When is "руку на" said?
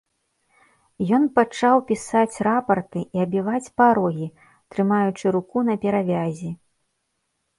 5.35-5.75